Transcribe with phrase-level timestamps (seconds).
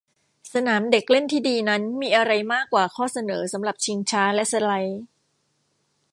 [0.53, 5.03] สนามเด็กเล่นที่ดีนั้นมีอะไรมากกว่าข้อเสนอสำหรับชิงช้าและสไลด์